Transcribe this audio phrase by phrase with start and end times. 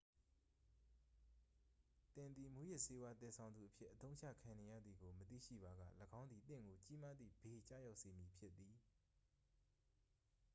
[2.13, 5.83] သင်သည် မူးယစ်ဆေးဝါးသယ်ဆောင်သူအဖြစ် အသုံးချခံနေရသည်ကို မသိရှိပါက
[6.19, 8.75] ၎င်းသည် သင့်ကို ကြီးမားသည့်ဘေး ကျရောက်စေမည်ဖြစ်သည်